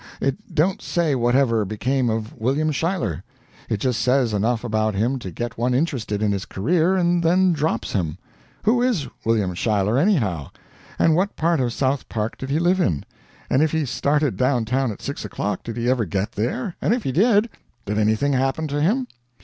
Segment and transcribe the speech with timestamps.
[0.19, 3.23] It don't say whatever became of William Schuyler.
[3.69, 7.53] It just says enough about him to get one interested in his career, and then
[7.53, 8.17] drops him.
[8.63, 10.49] Who is William Schuyler, anyhow,
[10.97, 13.05] and what part of South Park did he live in,
[13.47, 16.95] and if he started down town at six o'clock, did he ever get there, and
[16.95, 17.47] if he did,
[17.85, 19.05] did anything happen to him?